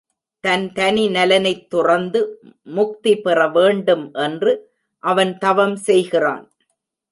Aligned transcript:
தன் 0.43 0.71
தனி 0.73 1.09
நலனைத் 1.09 1.69
துறந்து 1.69 2.21
முக்தி 2.69 3.13
பெறவேண்டும் 3.17 4.13
என்று 4.13 4.53
அவன் 5.03 5.37
தவம் 5.37 5.75
செய்கிறான். 5.75 6.45